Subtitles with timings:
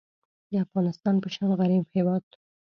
[0.49, 2.25] د افغانستان په شان غریب هیواد